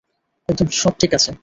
একদম, 0.49 0.67
সব 0.73 0.93
ঠিক 0.99 1.11
আছে। 1.13 1.31